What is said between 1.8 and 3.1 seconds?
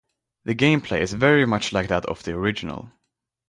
that of the original.